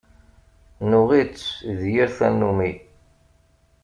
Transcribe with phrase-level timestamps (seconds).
[0.89, 1.45] Nuɣ-itt
[1.79, 2.71] d yir tannumi.